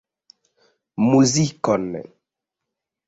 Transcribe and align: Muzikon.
Muzikon. 1.09 1.87